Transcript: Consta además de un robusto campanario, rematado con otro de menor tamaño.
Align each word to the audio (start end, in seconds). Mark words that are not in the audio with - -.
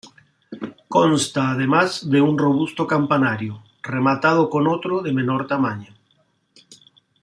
Consta 0.95 1.51
además 1.51 2.09
de 2.09 2.21
un 2.21 2.35
robusto 2.35 2.87
campanario, 2.87 3.61
rematado 3.83 4.49
con 4.49 4.65
otro 4.67 5.03
de 5.03 5.13
menor 5.13 5.45
tamaño. 5.45 5.93